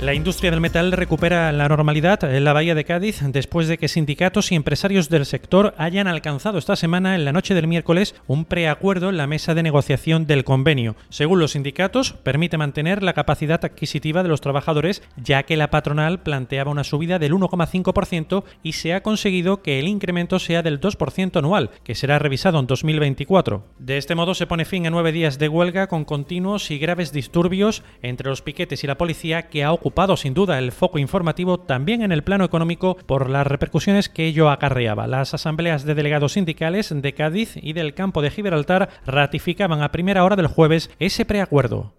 [0.00, 3.86] La industria del metal recupera la normalidad en la Bahía de Cádiz después de que
[3.86, 8.46] sindicatos y empresarios del sector hayan alcanzado esta semana, en la noche del miércoles, un
[8.46, 10.96] preacuerdo en la mesa de negociación del convenio.
[11.10, 16.22] Según los sindicatos, permite mantener la capacidad adquisitiva de los trabajadores, ya que la patronal
[16.22, 21.36] planteaba una subida del 1,5% y se ha conseguido que el incremento sea del 2%
[21.36, 23.66] anual, que será revisado en 2024.
[23.78, 27.12] De este modo se pone fin a nueve días de huelga con continuos y graves
[27.12, 31.00] disturbios entre los piquetes y la policía que ha ocupado ocupado sin duda el foco
[31.00, 35.08] informativo también en el plano económico por las repercusiones que ello acarreaba.
[35.08, 40.22] Las asambleas de delegados sindicales de Cádiz y del campo de Gibraltar ratificaban a primera
[40.22, 41.92] hora del jueves ese preacuerdo.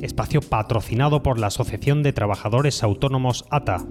[0.00, 3.84] Espacio patrocinado por la Asociación de Trabajadores Autónomos ATA.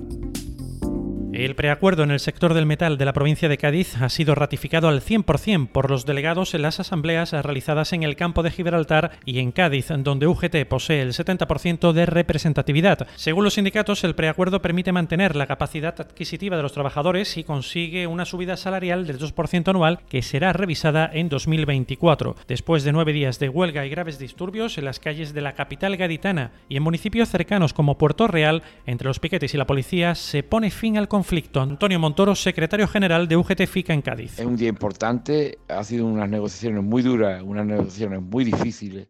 [1.37, 4.87] El preacuerdo en el sector del metal de la provincia de Cádiz ha sido ratificado
[4.87, 9.37] al 100% por los delegados en las asambleas realizadas en el campo de Gibraltar y
[9.37, 13.07] en Cádiz, donde UGT posee el 70% de representatividad.
[13.13, 18.07] Según los sindicatos, el preacuerdo permite mantener la capacidad adquisitiva de los trabajadores y consigue
[18.07, 22.35] una subida salarial del 2% anual que será revisada en 2024.
[22.47, 25.97] Después de nueve días de huelga y graves disturbios en las calles de la capital
[25.97, 30.41] gaditana y en municipios cercanos como Puerto Real, entre los piquetes y la policía, se
[30.41, 34.39] pone fin al conflicto Antonio Montoro, secretario general de UGT FICA en Cádiz.
[34.39, 39.09] Es un día importante, ha sido unas negociaciones muy duras, unas negociaciones muy difíciles.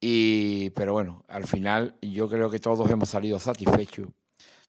[0.00, 4.06] Y, pero bueno, al final yo creo que todos hemos salido satisfechos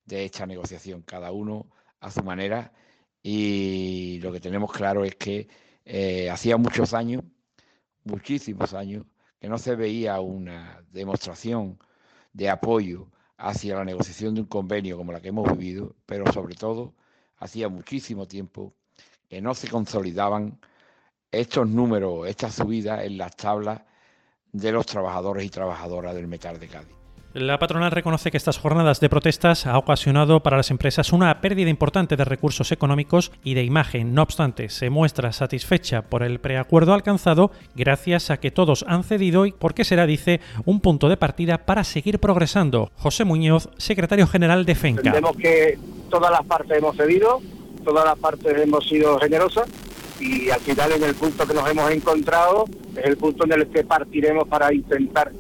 [0.06, 1.68] de esta negociación, cada uno
[2.00, 2.72] a su manera.
[3.22, 5.48] Y lo que tenemos claro es que
[5.84, 7.24] eh, hacía muchos años,
[8.04, 9.06] muchísimos años,
[9.40, 11.78] que no se veía una demostración
[12.34, 16.56] de apoyo hacia la negociación de un convenio como la que hemos vivido, pero sobre
[16.56, 16.94] todo
[17.38, 18.74] hacía muchísimo tiempo
[19.30, 20.60] que no se consolidaban
[21.32, 23.82] estos números, estas subidas en las tablas
[24.52, 27.05] de los trabajadores y trabajadoras del metal de Cádiz.
[27.36, 31.70] La patronal reconoce que estas jornadas de protestas ha ocasionado para las empresas una pérdida
[31.70, 34.14] importante de recursos económicos y de imagen.
[34.14, 39.46] No obstante, se muestra satisfecha por el preacuerdo alcanzado gracias a que todos han cedido
[39.46, 42.90] y porque será, dice, un punto de partida para seguir progresando.
[42.96, 45.02] José Muñoz, secretario general de FENCA.
[45.02, 45.78] Entendemos que
[46.10, 47.42] todas las partes hemos cedido,
[47.84, 49.68] todas las partes hemos sido generosas
[50.22, 52.64] y al final en el punto que nos hemos encontrado
[52.96, 55.34] es el punto en el que partiremos para intentar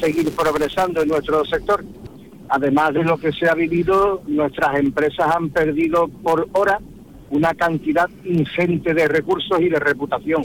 [0.00, 1.84] seguir progresando en nuestro sector.
[2.48, 6.80] Además de lo que se ha vivido, nuestras empresas han perdido por hora
[7.30, 10.42] una cantidad ingente de recursos y de reputación.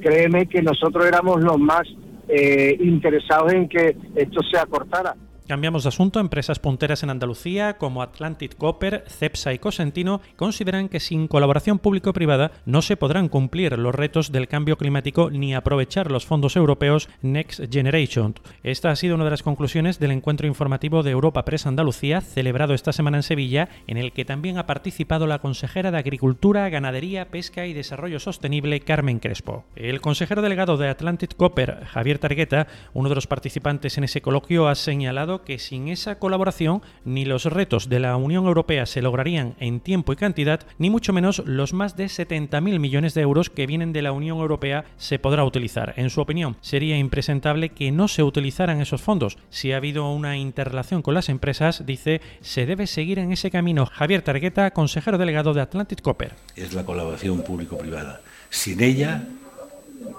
[0.00, 1.82] Créeme que nosotros éramos los más
[2.28, 5.14] eh, interesados en que esto se acortara.
[5.46, 6.20] Cambiamos de asunto.
[6.20, 12.52] Empresas punteras en Andalucía como Atlantic Copper, Cepsa y Cosentino consideran que sin colaboración público-privada
[12.64, 17.60] no se podrán cumplir los retos del cambio climático ni aprovechar los fondos europeos Next
[17.70, 18.34] Generation.
[18.62, 22.72] Esta ha sido una de las conclusiones del encuentro informativo de Europa Press Andalucía celebrado
[22.72, 27.28] esta semana en Sevilla, en el que también ha participado la consejera de Agricultura, Ganadería,
[27.28, 29.66] Pesca y Desarrollo Sostenible Carmen Crespo.
[29.76, 34.68] El consejero delegado de Atlantic Copper, Javier Targueta, uno de los participantes en ese coloquio,
[34.68, 39.54] ha señalado que sin esa colaboración ni los retos de la Unión Europea se lograrían
[39.58, 43.66] en tiempo y cantidad, ni mucho menos los más de 70.000 millones de euros que
[43.66, 45.94] vienen de la Unión Europea se podrá utilizar.
[45.96, 49.38] En su opinión, sería impresentable que no se utilizaran esos fondos.
[49.50, 53.86] Si ha habido una interrelación con las empresas, dice, se debe seguir en ese camino.
[53.86, 56.34] Javier Targueta, consejero delegado de Atlantic Copper.
[56.56, 58.20] Es la colaboración público-privada.
[58.50, 59.24] Sin ella,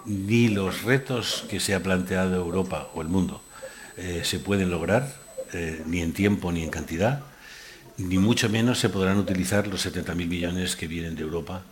[0.06, 3.42] ni los retos que se ha planteado Europa o el mundo
[3.97, 5.13] eh, se pueden lograr,
[5.53, 7.22] eh, ni en tiempo ni en cantidad,
[7.97, 11.63] ni mucho menos se podrán utilizar los 70.000 millones que vienen de Europa,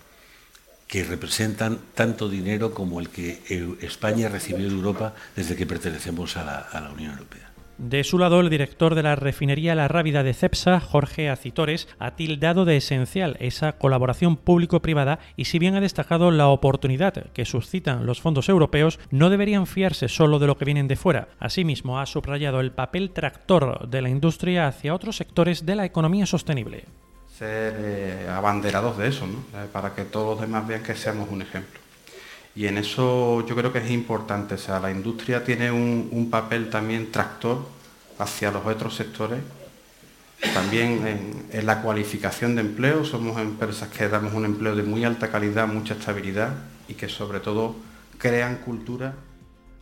[0.88, 3.42] que representan tanto dinero como el que
[3.82, 7.53] España recibió de Europa desde que pertenecemos a la Unión Europea.
[7.84, 12.16] De su lado, el director de la refinería La Rábida de Cepsa, Jorge Acitores, ha
[12.16, 18.06] tildado de esencial esa colaboración público-privada y si bien ha destacado la oportunidad que suscitan
[18.06, 21.28] los fondos europeos, no deberían fiarse solo de lo que vienen de fuera.
[21.40, 26.26] Asimismo, ha subrayado el papel tractor de la industria hacia otros sectores de la economía
[26.26, 26.86] sostenible.
[27.28, 31.42] Ser eh, abanderados de eso, eh, para que todos los demás vean que seamos un
[31.42, 31.83] ejemplo.
[32.56, 36.70] Y en eso yo creo que es importante, o sea, la industria tiene un, papel
[36.70, 37.66] también tractor
[38.20, 39.40] hacia los otros sectores,
[40.54, 45.32] también en, la cualificación de empleo, somos empresas que damos un empleo de muy alta
[45.32, 46.54] calidad, mucha estabilidad
[46.88, 47.76] y que sobre todo
[48.20, 49.16] crean cultura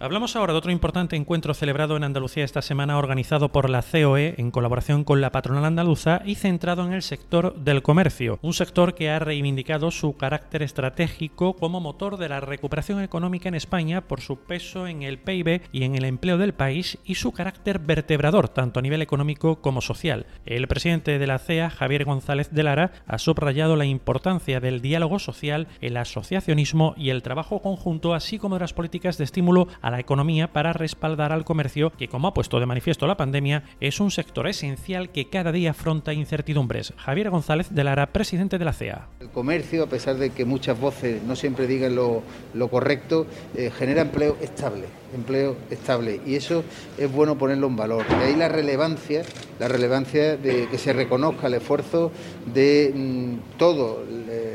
[0.02, 4.34] Hablamos ahora de otro importante encuentro celebrado en Andalucía esta semana organizado por la COE
[4.40, 8.96] en colaboración con la patronal andaluza y centrado en el sector del comercio, un sector
[8.96, 14.22] que ha reivindicado su carácter estratégico como motor de la recuperación económica en España por
[14.22, 18.50] su peso en el PIB y en el empleo del país y su carácter vertebrador
[18.50, 20.26] tanto a nivel económico como social.
[20.48, 25.20] El presidente de la CEA, Javier González de Lara, ha subrayado la importancia del diálogo
[25.20, 29.91] social, el asociacionismo y el trabajo conjunto, así como de las políticas de estímulo a
[29.92, 34.00] la economía para respaldar al comercio, que como ha puesto de manifiesto la pandemia, es
[34.00, 36.94] un sector esencial que cada día afronta incertidumbres.
[36.98, 39.08] Javier González de Lara, presidente de la CEA.
[39.20, 42.24] El comercio, a pesar de que muchas voces no siempre digan lo,
[42.70, 46.64] correcto, eh, genera empleo estable, empleo estable, y eso
[46.98, 48.08] es bueno ponerlo en valor.
[48.08, 49.24] De ahí la relevancia,
[49.60, 52.12] la relevancia de que se reconozca el esfuerzo
[52.54, 54.04] de mm, todo,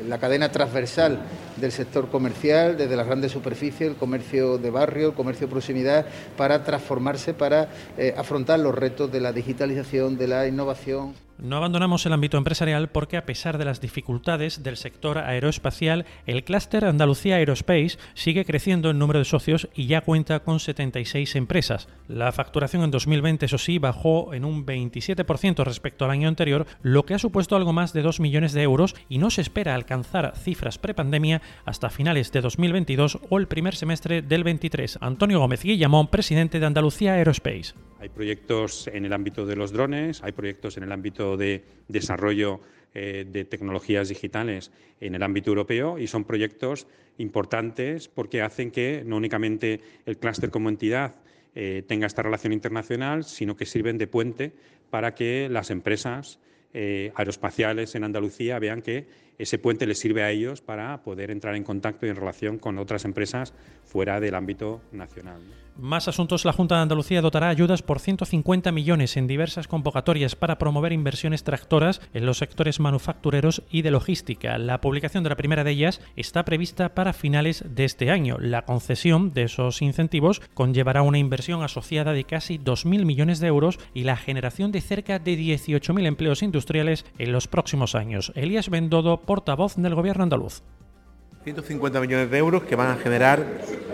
[0.09, 1.21] la cadena transversal
[1.57, 6.07] del sector comercial, desde las grandes superficies, el comercio de barrio, el comercio de proximidad,
[6.37, 7.69] para transformarse, para
[7.99, 11.26] eh, afrontar los retos de la digitalización, de la innovación.
[11.39, 16.45] No abandonamos el ámbito empresarial porque a pesar de las dificultades del sector aeroespacial, el
[16.45, 21.89] clúster Andalucía Aerospace sigue creciendo en número de socios y ya cuenta con 76 empresas.
[22.09, 27.05] La facturación en 2020, eso sí, bajó en un 27% respecto al año anterior, lo
[27.05, 30.33] que ha supuesto algo más de 2 millones de euros y no se espera alcanzar
[30.37, 34.99] cifras prepandemia hasta finales de 2022 o el primer semestre del 23.
[35.03, 37.75] Antonio Gómez Guillamón, presidente de Andalucía Aerospace.
[37.99, 42.61] Hay proyectos en el ámbito de los drones, hay proyectos en el ámbito de desarrollo
[42.95, 44.71] eh, de tecnologías digitales
[45.01, 46.87] en el ámbito europeo y son proyectos
[47.19, 51.15] importantes porque hacen que no únicamente el clúster como entidad
[51.55, 54.53] eh, tenga esta relación internacional, sino que sirven de puente
[54.91, 56.39] para que las empresas
[56.75, 59.07] eh, aeroespaciales en Andalucía vean que
[59.39, 62.79] ese puente les sirve a ellos para poder entrar en contacto y en relación con
[62.79, 63.55] otras empresas
[63.85, 65.41] fuera del ámbito nacional.
[65.79, 66.47] Más asuntos.
[66.47, 71.45] La Junta de Andalucía dotará ayudas por 150 millones en diversas convocatorias para promover inversiones
[71.45, 74.57] tractoras en los sectores manufactureros y de logística.
[74.57, 78.39] La publicación de la primera de ellas está prevista para finales de este año.
[78.41, 83.79] La concesión de esos incentivos conllevará una inversión asociada de casi 2.000 millones de euros
[83.93, 88.33] y la generación de cerca de 18.000 empleos industriales en los próximos años.
[88.35, 90.63] Elías Bendodo, portavoz del Gobierno andaluz.
[91.45, 93.45] 150 millones de euros que van a generar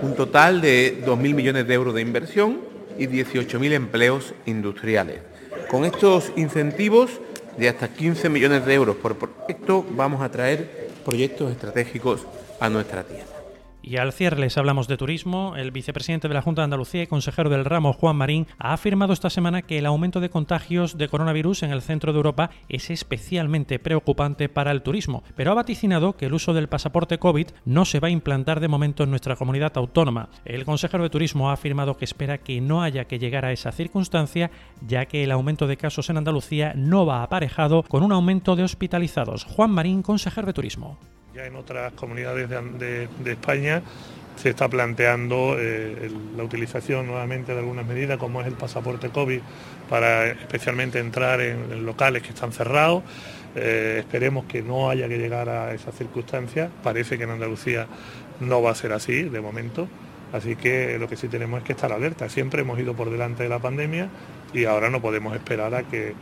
[0.00, 2.61] un total de 2.000 millones de euros de inversión
[2.99, 5.20] y 18.000 empleos industriales.
[5.70, 7.20] Con estos incentivos
[7.58, 12.26] de hasta 15 millones de euros por proyecto vamos a traer proyectos estratégicos
[12.61, 13.42] a nuestra tierra.
[13.82, 15.55] Y al cierre les hablamos de turismo.
[15.56, 19.12] El vicepresidente de la Junta de Andalucía y consejero del ramo, Juan Marín, ha afirmado
[19.12, 22.90] esta semana que el aumento de contagios de coronavirus en el centro de Europa es
[22.90, 27.84] especialmente preocupante para el turismo, pero ha vaticinado que el uso del pasaporte COVID no
[27.84, 30.29] se va a implantar de momento en nuestra comunidad autónoma.
[30.44, 33.73] El consejero de turismo ha afirmado que espera que no haya que llegar a esa
[33.73, 34.52] circunstancia,
[34.87, 38.62] ya que el aumento de casos en Andalucía no va aparejado con un aumento de
[38.62, 39.44] hospitalizados.
[39.44, 40.99] Juan Marín, consejero de turismo.
[41.34, 43.82] Ya en otras comunidades de, España
[44.37, 49.40] se está planteando eh, la utilización nuevamente de algunas medidas como es el pasaporte COVID
[49.88, 53.02] para especialmente entrar en, locales que están cerrados.
[53.56, 56.70] Eh, esperemos que no haya que llegar a esa circunstancia.
[56.82, 57.87] Parece que en Andalucía
[58.40, 59.88] no va a ser así de momento.
[60.34, 62.29] Así que lo que sí tenemos es que estar alerta.
[62.29, 64.08] Siempre hemos ido por delante de la pandemia
[64.53, 66.15] y ahora no podemos esperar a que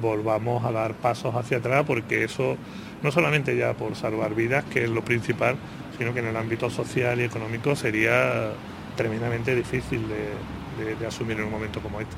[0.00, 2.56] volvamos a dar pasos hacia atrás porque eso
[3.02, 5.56] no solamente ya por salvar vidas, que es lo principal,
[5.98, 8.52] sino que en el ámbito social y económico sería
[8.96, 12.16] tremendamente difícil de, asumir en un momento como este.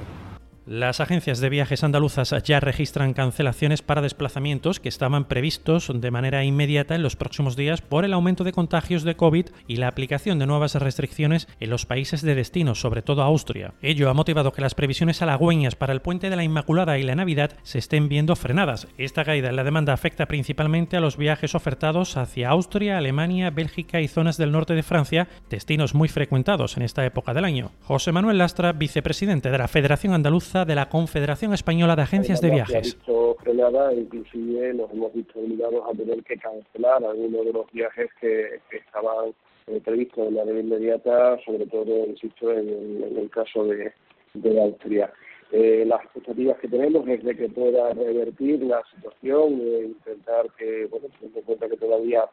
[0.66, 6.42] Las agencias de viajes andaluzas ya registran cancelaciones para desplazamientos que estaban previstos de manera
[6.42, 10.40] inmediata en los próximos días por el aumento de contagios de COVID y la aplicación
[10.40, 13.74] de nuevas restricciones en los países de destino, sobre todo Austria.
[13.80, 17.14] Ello ha motivado que las previsiones halagüeñas para el puente de la Inmaculada y la
[17.14, 18.88] Navidad se estén viendo frenadas.
[18.98, 24.00] Esta caída en la demanda afecta principalmente a los viajes ofertados hacia Austria, Alemania, Bélgica
[24.00, 27.70] y zonas del norte de Francia, destinos muy frecuentados en esta época del año.
[27.82, 32.50] José Manuel Lastra, vicepresidente de la Federación Andaluza de la Confederación Española de Agencias de
[32.50, 32.94] Viajes.
[32.94, 38.08] Visto frenada, inclusive nos hemos visto obligados a tener que cancelar algunos de los viajes
[38.20, 39.34] que, estaban
[39.66, 43.92] eh, previstos de manera inmediata, sobre todo, insisto, en, el caso de,
[44.34, 45.12] de Austria.
[45.52, 50.86] Eh, las expectativas que tenemos es de que pueda revertir la situación e intentar que,
[50.86, 52.24] bueno, teniendo en cuenta que todavía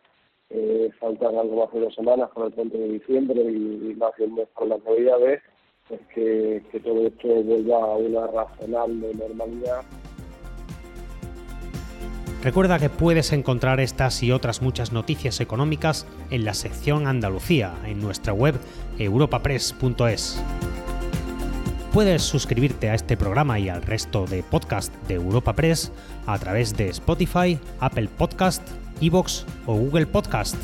[0.50, 4.26] eh, faltan algo más de dos semanas para el 30 de diciembre y, más de
[4.26, 5.42] un mes para las navidades,
[5.88, 9.82] pues que, todo esto vuelva a una razonable normalidad
[12.44, 18.02] Recuerda que puedes encontrar estas y otras muchas noticias económicas en la sección Andalucía en
[18.02, 18.56] nuestra web
[19.00, 20.44] europapress.es.
[21.94, 25.94] Puedes suscribirte a este programa y al resto de podcast de Europa Press
[26.26, 28.68] a través de Spotify, Apple Podcast,
[29.00, 30.58] Evox o Google Podcast.